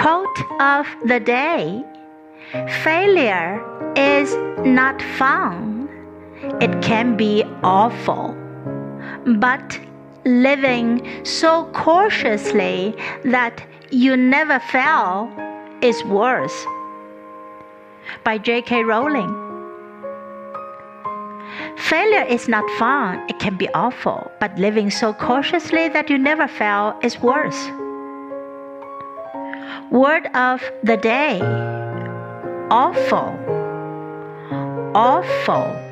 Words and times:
Quote 0.00 0.40
of 0.60 0.86
the 1.04 1.20
day 1.20 1.84
Failure 2.82 3.60
is 3.96 4.34
not 4.64 5.02
fun, 5.18 5.90
it 6.58 6.80
can 6.80 7.18
be 7.18 7.44
awful. 7.62 8.34
But 9.36 9.78
living 10.24 11.02
so 11.26 11.66
cautiously 11.74 12.94
that 13.24 13.62
you 13.90 14.16
never 14.16 14.58
fail 14.58 15.30
is 15.82 16.02
worse. 16.04 16.64
By 18.24 18.38
J.K. 18.38 18.84
Rowling. 18.84 19.28
Failure 21.76 22.24
is 22.24 22.48
not 22.48 22.64
fun, 22.78 23.22
it 23.28 23.38
can 23.38 23.58
be 23.58 23.68
awful, 23.74 24.30
but 24.40 24.58
living 24.58 24.90
so 24.90 25.12
cautiously 25.12 25.88
that 25.90 26.08
you 26.08 26.16
never 26.16 26.48
fail 26.48 26.98
is 27.02 27.20
worse. 27.20 27.68
Word 29.90 30.26
of 30.34 30.62
the 30.82 30.96
day 30.96 31.40
awful, 32.70 33.34
awful. 34.94 35.89